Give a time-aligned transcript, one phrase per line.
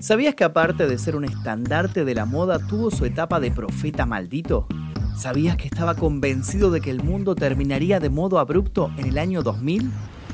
[0.00, 4.06] ¿Sabías que aparte de ser un estandarte de la moda, tuvo su etapa de profeta
[4.06, 4.68] maldito?
[5.16, 9.42] ¿Sabías que estaba convencido de que el mundo terminaría de modo abrupto en el año
[9.42, 9.90] 2000?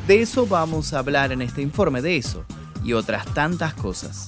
[0.07, 2.45] De eso vamos a hablar en este informe, de eso
[2.85, 4.27] y otras tantas cosas.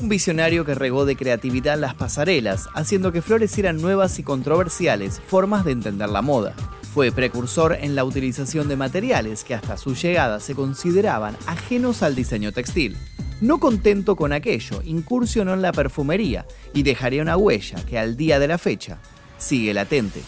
[0.00, 5.64] Un visionario que regó de creatividad las pasarelas, haciendo que florecieran nuevas y controversiales formas
[5.64, 6.54] de entender la moda.
[6.92, 12.16] Fue precursor en la utilización de materiales que hasta su llegada se consideraban ajenos al
[12.16, 12.96] diseño textil.
[13.42, 18.38] No contento con aquello, incursionó en la perfumería y dejaría una huella que al día
[18.38, 19.00] de la fecha
[19.36, 20.22] sigue latente.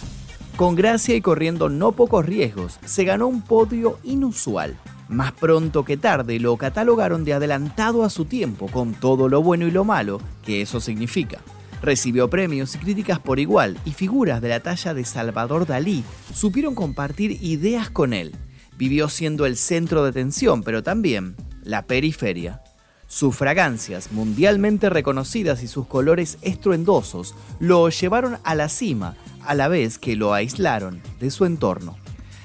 [0.56, 4.77] Con gracia y corriendo no pocos riesgos, se ganó un podio inusual.
[5.08, 9.69] Más pronto que tarde lo catalogaron de adelantado a su tiempo, con todo lo bueno
[9.69, 11.38] y lo malo que eso significa.
[11.83, 16.02] Recibió premios y críticas por igual, y figuras de la talla de Salvador Dalí
[16.34, 18.34] supieron compartir ideas con él.
[18.77, 22.60] Vivió siendo el centro de atención, pero también la periferia.
[23.06, 29.69] Sus fragancias, mundialmente reconocidas y sus colores estruendosos, lo llevaron a la cima, a la
[29.69, 31.96] vez que lo aislaron de su entorno.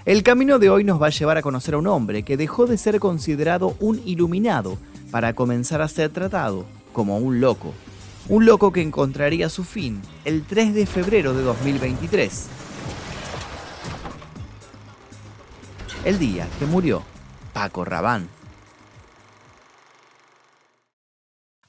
[0.06, 2.66] El camino de hoy nos va a llevar a conocer a un hombre que dejó
[2.66, 4.78] de ser considerado un iluminado
[5.12, 7.74] para comenzar a ser tratado como un loco.
[8.28, 12.48] Un loco que encontraría su fin el 3 de febrero de 2023.
[16.06, 17.04] El día que murió
[17.54, 18.39] Paco Rabán.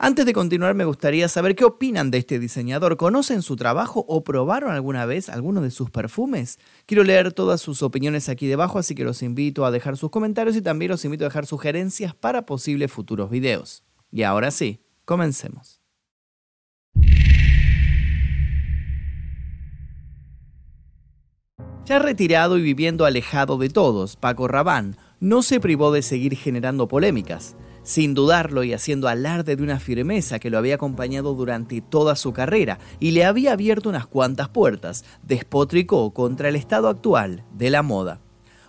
[0.02, 2.96] Antes de continuar, me gustaría saber qué opinan de este diseñador.
[2.96, 6.58] ¿Conocen su trabajo o probaron alguna vez alguno de sus perfumes?
[6.86, 10.56] Quiero leer todas sus opiniones aquí debajo, así que los invito a dejar sus comentarios
[10.56, 13.84] y también los invito a dejar sugerencias para posibles futuros videos.
[14.10, 15.82] Y ahora sí, comencemos.
[21.84, 26.88] Ya retirado y viviendo alejado de todos, Paco Rabán no se privó de seguir generando
[26.88, 27.54] polémicas
[27.90, 32.32] sin dudarlo y haciendo alarde de una firmeza que lo había acompañado durante toda su
[32.32, 37.82] carrera y le había abierto unas cuantas puertas, despotricó contra el estado actual de la
[37.82, 38.20] moda.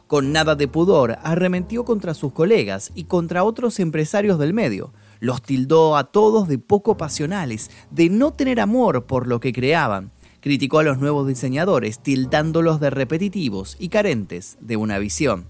[0.07, 4.91] Con nada de pudor, arremetió contra sus colegas y contra otros empresarios del medio.
[5.19, 10.11] Los tildó a todos de poco pasionales, de no tener amor por lo que creaban.
[10.39, 15.45] Criticó a los nuevos diseñadores, tildándolos de repetitivos y carentes de una visión.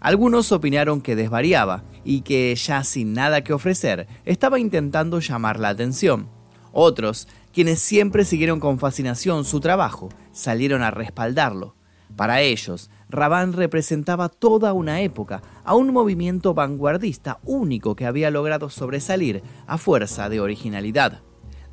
[0.00, 5.70] Algunos opinaron que desvariaba y que ya sin nada que ofrecer estaba intentando llamar la
[5.70, 6.28] atención.
[6.72, 11.74] Otros, quienes siempre siguieron con fascinación su trabajo, salieron a respaldarlo.
[12.16, 18.70] Para ellos, Raban representaba toda una época, a un movimiento vanguardista único que había logrado
[18.70, 21.22] sobresalir a fuerza de originalidad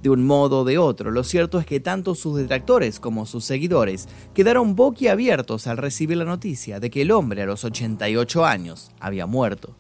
[0.06, 1.10] de un modo o de otro.
[1.10, 6.26] Lo cierto es que tanto sus detractores como sus seguidores quedaron boquiabiertos al recibir la
[6.26, 9.76] noticia de que el hombre a los 88 años había muerto.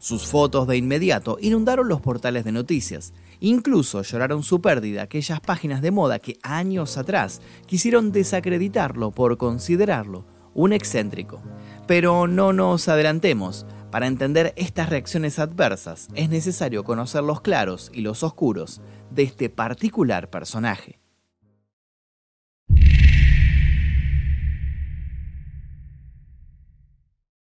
[0.00, 3.12] Sus fotos de inmediato inundaron los portales de noticias.
[3.38, 10.24] Incluso lloraron su pérdida aquellas páginas de moda que años atrás quisieron desacreditarlo por considerarlo
[10.54, 11.40] un excéntrico.
[11.86, 13.64] Pero no nos adelantemos.
[13.90, 19.48] Para entender estas reacciones adversas es necesario conocer los claros y los oscuros de este
[19.48, 21.00] particular personaje.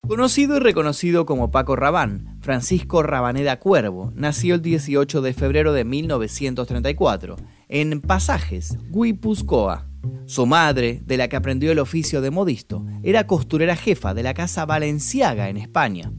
[0.06, 5.84] Conocido y reconocido como Paco Rabán, Francisco Rabaneda Cuervo nació el 18 de febrero de
[5.84, 7.36] 1934
[7.68, 9.88] en Pasajes, Guipúzcoa.
[10.26, 14.34] Su madre, de la que aprendió el oficio de modisto, era costurera jefa de la
[14.34, 16.12] casa Valenciaga en España.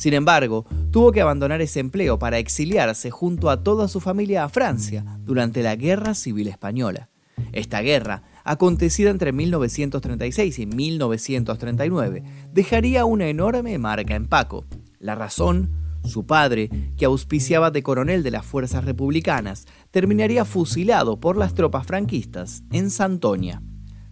[0.00, 4.48] Sin embargo, tuvo que abandonar ese empleo para exiliarse junto a toda su familia a
[4.48, 7.10] Francia durante la Guerra Civil Española.
[7.52, 14.64] Esta guerra, acontecida entre 1936 y 1939, dejaría una enorme marca en Paco.
[15.00, 15.68] La razón,
[16.02, 21.86] su padre, que auspiciaba de coronel de las fuerzas republicanas, terminaría fusilado por las tropas
[21.86, 23.60] franquistas en Santoña.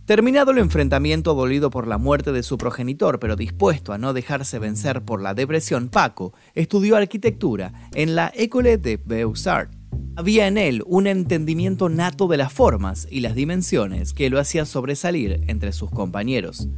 [0.08, 4.58] Terminado el enfrentamiento dolido por la muerte de su progenitor, pero dispuesto a no dejarse
[4.58, 9.76] vencer por la depresión, Paco estudió arquitectura en la École de Beaux-Arts.
[10.16, 14.64] Había en él un entendimiento nato de las formas y las dimensiones que lo hacía
[14.64, 16.70] sobresalir entre sus compañeros.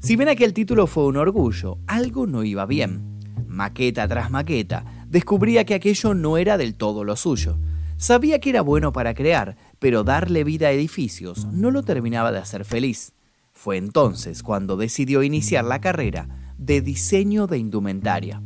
[0.00, 3.18] Si bien aquel título fue un orgullo, algo no iba bien.
[3.48, 7.58] Maqueta tras maqueta, descubría que aquello no era del todo lo suyo.
[7.98, 12.38] Sabía que era bueno para crear, pero darle vida a edificios no lo terminaba de
[12.38, 13.12] hacer feliz.
[13.52, 18.42] Fue entonces cuando decidió iniciar la carrera de diseño de indumentaria.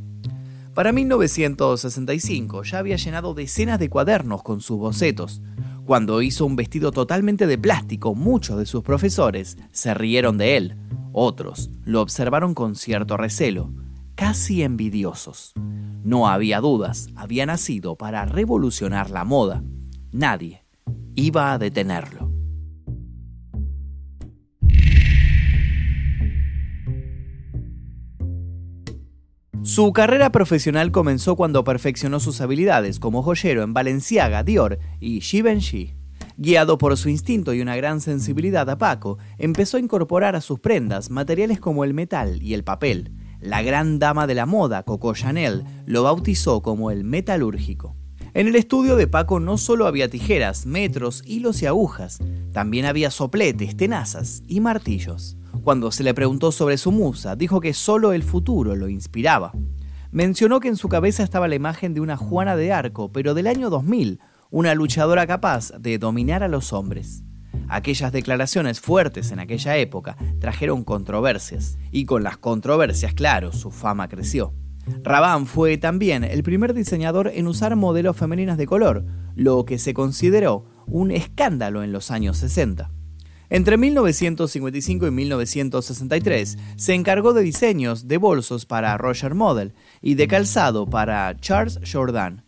[0.74, 5.42] Para 1965 ya había llenado decenas de cuadernos con sus bocetos.
[5.84, 10.76] Cuando hizo un vestido totalmente de plástico, muchos de sus profesores se rieron de él.
[11.12, 13.72] Otros lo observaron con cierto recelo,
[14.14, 15.52] casi envidiosos.
[16.04, 19.64] No había dudas, había nacido para revolucionar la moda.
[20.12, 20.59] Nadie
[21.20, 22.30] iba a detenerlo.
[29.62, 35.94] Su carrera profesional comenzó cuando perfeccionó sus habilidades como joyero en Balenciaga, Dior y Givenchy.
[36.38, 40.58] Guiado por su instinto y una gran sensibilidad a Paco, empezó a incorporar a sus
[40.58, 43.12] prendas materiales como el metal y el papel.
[43.40, 47.99] La gran dama de la moda, Coco Chanel, lo bautizó como el metalúrgico.
[48.40, 52.20] En el estudio de Paco no solo había tijeras, metros, hilos y agujas,
[52.54, 55.36] también había sopletes, tenazas y martillos.
[55.62, 59.52] Cuando se le preguntó sobre su musa, dijo que solo el futuro lo inspiraba.
[60.10, 63.46] Mencionó que en su cabeza estaba la imagen de una Juana de Arco, pero del
[63.46, 64.20] año 2000,
[64.50, 67.22] una luchadora capaz de dominar a los hombres.
[67.68, 74.08] Aquellas declaraciones fuertes en aquella época trajeron controversias, y con las controversias, claro, su fama
[74.08, 74.54] creció.
[75.02, 79.04] Rabanne fue también el primer diseñador en usar modelos femeninas de color,
[79.34, 82.90] lo que se consideró un escándalo en los años 60.
[83.48, 90.28] Entre 1955 y 1963 se encargó de diseños de bolsos para Roger Model y de
[90.28, 92.44] calzado para Charles Jourdan.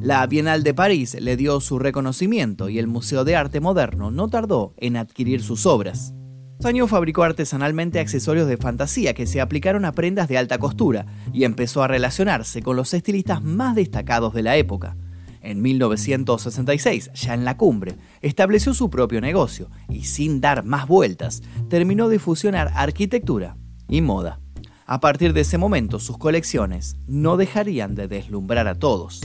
[0.00, 4.28] La Bienal de París le dio su reconocimiento y el Museo de Arte Moderno no
[4.28, 6.14] tardó en adquirir sus obras.
[6.64, 11.44] Año fabricó artesanalmente accesorios de fantasía que se aplicaron a prendas de alta costura y
[11.44, 14.96] empezó a relacionarse con los estilistas más destacados de la época.
[15.42, 21.42] En 1966, ya en la cumbre, estableció su propio negocio y sin dar más vueltas,
[21.68, 23.56] terminó de fusionar arquitectura
[23.88, 24.40] y moda.
[24.86, 29.20] A partir de ese momento, sus colecciones no dejarían de deslumbrar a todos.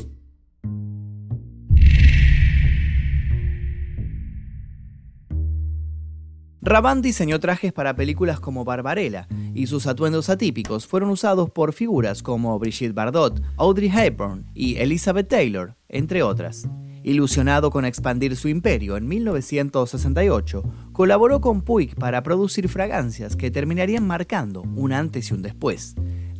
[6.63, 12.21] Rabanne diseñó trajes para películas como Barbarella, y sus atuendos atípicos fueron usados por figuras
[12.21, 16.67] como Brigitte Bardot, Audrey Hepburn y Elizabeth Taylor, entre otras.
[17.03, 24.05] Ilusionado con expandir su imperio, en 1968 colaboró con Puig para producir fragancias que terminarían
[24.05, 25.95] marcando un antes y un después.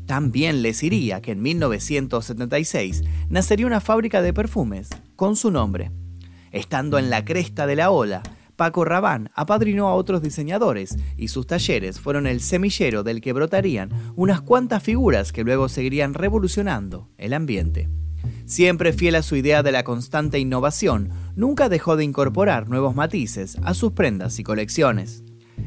[0.06, 5.92] También les iría que en 1976 nacería una fábrica de perfumes con su nombre.
[6.52, 8.22] Estando en la cresta de la ola,
[8.62, 13.90] Paco Rabanne apadrinó a otros diseñadores y sus talleres fueron el semillero del que brotarían
[14.16, 17.90] unas cuantas figuras que luego seguirían revolucionando el ambiente.
[18.46, 23.58] Siempre fiel a su idea de la constante innovación, nunca dejó de incorporar nuevos matices
[23.64, 25.24] a sus prendas y colecciones.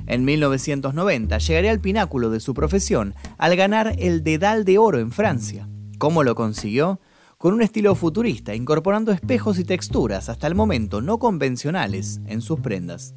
[0.06, 5.10] En 1990 llegaría al pináculo de su profesión al ganar el Dedal de Oro en
[5.10, 5.68] Francia.
[5.98, 7.00] ¿Cómo lo consiguió?
[7.44, 12.58] Con un estilo futurista, incorporando espejos y texturas hasta el momento no convencionales en sus
[12.60, 13.14] prendas.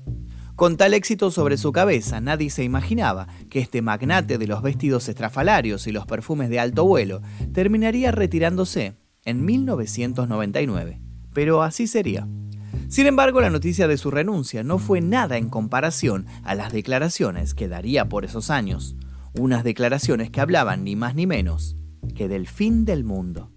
[0.57, 5.07] Con tal éxito sobre su cabeza, nadie se imaginaba que este magnate de los vestidos
[5.07, 7.21] estrafalarios y los perfumes de alto vuelo
[7.53, 10.99] terminaría retirándose en 1999.
[11.33, 12.27] Pero así sería.
[12.89, 17.53] Sin embargo, la noticia de su renuncia no fue nada en comparación a las declaraciones
[17.53, 18.97] que daría por esos años.
[19.39, 21.77] Unas declaraciones que hablaban ni más ni menos
[22.13, 23.53] que del fin del mundo.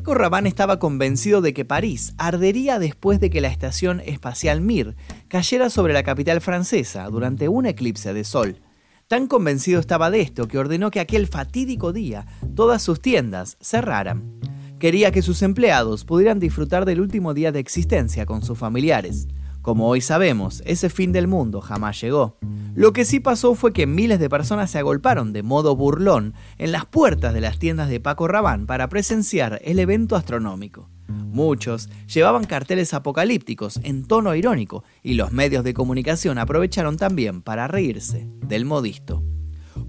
[0.00, 4.96] Paco Rabanne estaba convencido de que París ardería después de que la estación espacial Mir
[5.28, 8.62] cayera sobre la capital francesa durante un eclipse de sol.
[9.08, 12.24] Tan convencido estaba de esto que ordenó que aquel fatídico día
[12.54, 14.40] todas sus tiendas cerraran.
[14.78, 19.28] Quería que sus empleados pudieran disfrutar del último día de existencia con sus familiares.
[19.62, 22.38] Como hoy sabemos, ese fin del mundo jamás llegó.
[22.74, 26.72] Lo que sí pasó fue que miles de personas se agolparon de modo burlón en
[26.72, 30.88] las puertas de las tiendas de Paco Rabanne para presenciar el evento astronómico.
[31.08, 37.68] Muchos llevaban carteles apocalípticos en tono irónico y los medios de comunicación aprovecharon también para
[37.68, 39.22] reírse del modisto.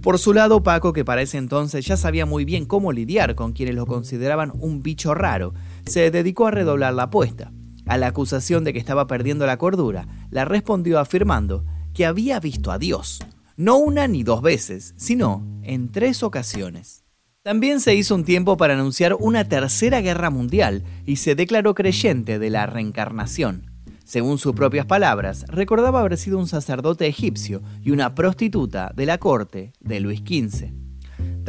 [0.02, 3.54] Por su lado, Paco, que para ese entonces ya sabía muy bien cómo lidiar con
[3.54, 5.54] quienes lo consideraban un bicho raro,
[5.86, 7.52] se dedicó a redoblar la apuesta.
[7.86, 12.72] A la acusación de que estaba perdiendo la cordura, la respondió afirmando que había visto
[12.72, 13.20] a Dios,
[13.58, 17.04] no una ni dos veces, sino en tres ocasiones.
[17.44, 22.38] También se hizo un tiempo para anunciar una tercera guerra mundial y se declaró creyente
[22.38, 23.72] de la reencarnación.
[24.04, 29.18] Según sus propias palabras, recordaba haber sido un sacerdote egipcio y una prostituta de la
[29.18, 30.81] corte de Luis XV.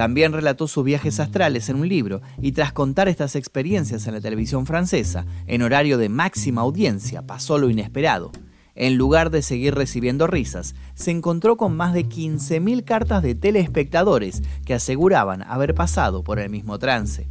[0.03, 4.21] También relató sus viajes astrales en un libro y tras contar estas experiencias en la
[4.21, 8.33] televisión francesa, en horario de máxima audiencia, pasó lo inesperado.
[8.75, 14.43] En lugar de seguir recibiendo risas, se encontró con más de 15.000 cartas de telespectadores
[14.67, 17.29] que aseguraban haber pasado por el mismo trance.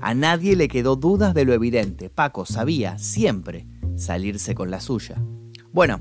[0.00, 2.10] A nadie le quedó dudas de lo evidente.
[2.10, 5.22] Paco sabía siempre salirse con la suya.
[5.72, 6.00] Bueno,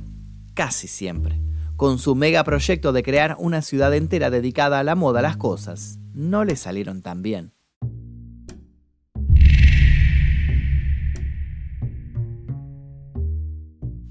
[0.56, 1.40] casi siempre.
[1.76, 6.44] con su megaproyecto de crear una ciudad entera dedicada a la moda, las cosas no
[6.44, 7.54] le salieron tan bien.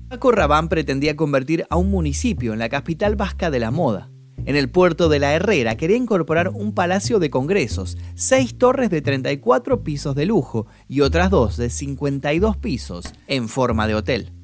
[0.08, 4.10] Paco Rabanne pretendía convertir a un municipio en la capital vasca de la moda.
[4.44, 9.02] En el puerto de la Herrera quería incorporar un palacio de congresos, seis torres de
[9.02, 14.35] 34 pisos de lujo y otras dos de 52 pisos en forma de hotel.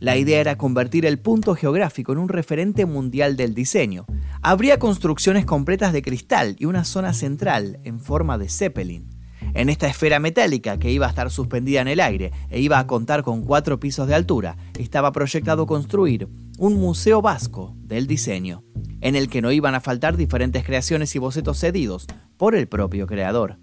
[0.00, 4.06] La idea era convertir el punto geográfico en un referente mundial del diseño.
[4.40, 9.10] Habría construcciones completas de cristal y una zona central en forma de Zeppelin.
[9.52, 12.86] En esta esfera metálica que iba a estar suspendida en el aire e iba a
[12.86, 16.28] contar con cuatro pisos de altura, estaba proyectado construir
[16.58, 18.64] un museo vasco del diseño,
[19.02, 22.06] en el que no iban a faltar diferentes creaciones y bocetos cedidos
[22.38, 23.58] por el propio creador.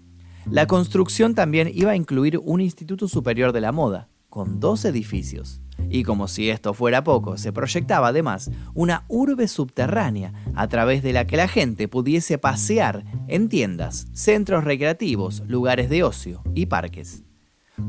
[0.48, 5.60] La construcción también iba a incluir un Instituto Superior de la Moda, con dos edificios.
[5.90, 11.12] Y como si esto fuera poco, se proyectaba además una urbe subterránea a través de
[11.12, 17.22] la que la gente pudiese pasear en tiendas, centros recreativos, lugares de ocio y parques.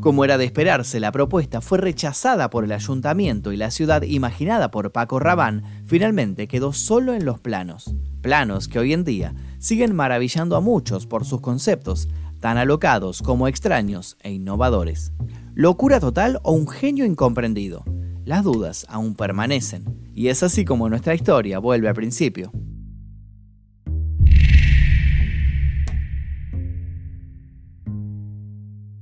[0.02, 4.72] Como era de esperarse, la propuesta fue rechazada por el ayuntamiento y la ciudad imaginada
[4.72, 7.94] por Paco Rabán finalmente quedó solo en los planos.
[8.22, 12.08] Planos que hoy en día siguen maravillando a muchos por sus conceptos,
[12.40, 15.12] tan alocados como extraños e innovadores.
[15.56, 17.84] ¿Locura total o un genio incomprendido?
[18.24, 22.52] Las dudas aún permanecen, y es así como nuestra historia vuelve al principio.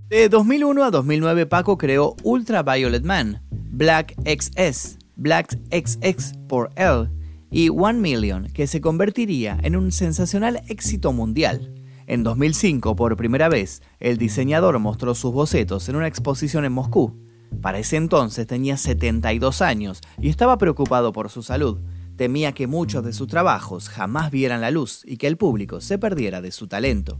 [0.09, 7.09] De 2001 a 2009 Paco creó Ultraviolet Man, Black XS, Black XX por L
[7.51, 11.76] y One Million, que se convertiría en un sensacional éxito mundial.
[12.07, 17.19] En 2005, por primera vez, el diseñador mostró sus bocetos en una exposición en Moscú.
[17.61, 21.79] Para ese entonces tenía 72 años y estaba preocupado por su salud.
[22.15, 25.97] Temía que muchos de sus trabajos jamás vieran la luz y que el público se
[25.97, 27.19] perdiera de su talento.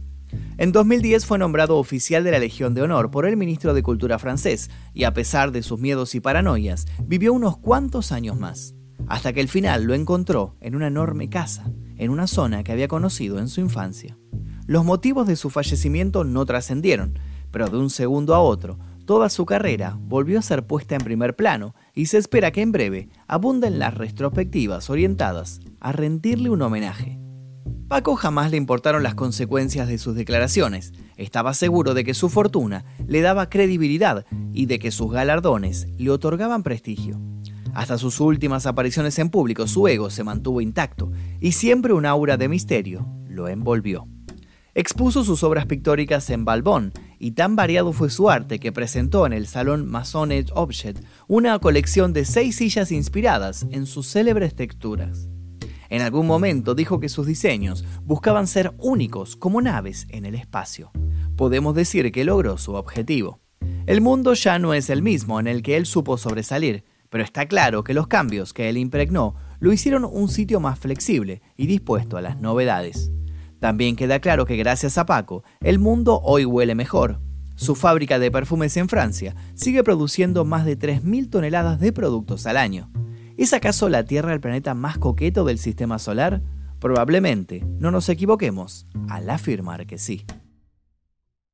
[0.56, 4.18] En 2010 fue nombrado oficial de la Legión de Honor por el ministro de Cultura
[4.18, 8.74] francés y a pesar de sus miedos y paranoias, vivió unos cuantos años más,
[9.06, 12.88] hasta que el final lo encontró en una enorme casa, en una zona que había
[12.88, 14.16] conocido en su infancia.
[14.68, 17.18] Los motivos de su fallecimiento no trascendieron,
[17.50, 21.34] pero de un segundo a otro, toda su carrera volvió a ser puesta en primer
[21.34, 27.18] plano y se espera que en breve abunden las retrospectivas orientadas a rendirle un homenaje.
[27.88, 30.92] Paco jamás le importaron las consecuencias de sus declaraciones.
[31.16, 36.10] Estaba seguro de que su fortuna le daba credibilidad y de que sus galardones le
[36.10, 37.18] otorgaban prestigio.
[37.72, 41.10] Hasta sus últimas apariciones en público su ego se mantuvo intacto
[41.40, 44.06] y siempre un aura de misterio lo envolvió.
[44.74, 49.32] Expuso sus obras pictóricas en Balbón y tan variado fue su arte que presentó en
[49.32, 55.28] el Salón Masoned Object una colección de seis sillas inspiradas en sus célebres texturas.
[55.88, 60.92] En algún momento dijo que sus diseños buscaban ser únicos como naves en el espacio.
[61.34, 63.40] Podemos decir que logró su objetivo.
[63.86, 67.46] El mundo ya no es el mismo en el que él supo sobresalir, pero está
[67.46, 72.18] claro que los cambios que él impregnó lo hicieron un sitio más flexible y dispuesto
[72.18, 73.10] a las novedades.
[73.60, 77.20] También queda claro que gracias a Paco, el mundo hoy huele mejor.
[77.56, 82.56] Su fábrica de perfumes en Francia sigue produciendo más de 3.000 toneladas de productos al
[82.56, 82.90] año.
[83.36, 86.42] ¿Es acaso la Tierra el planeta más coqueto del sistema solar?
[86.78, 90.24] Probablemente, no nos equivoquemos al afirmar que sí.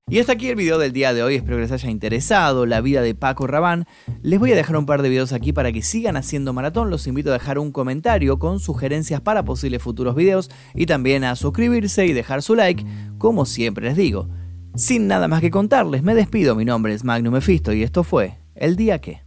[0.07, 2.83] Y hasta aquí el video del día de hoy, espero que les haya interesado la
[2.83, 3.87] vida de Paco Rabán.
[4.21, 7.07] Les voy a dejar un par de videos aquí para que sigan haciendo maratón, los
[7.07, 12.05] invito a dejar un comentario con sugerencias para posibles futuros videos y también a suscribirse
[12.05, 12.85] y dejar su like,
[13.17, 14.29] como siempre les digo.
[14.75, 18.39] Sin nada más que contarles, me despido, mi nombre es Magnum Mephisto y esto fue
[18.55, 19.24] El Día Que.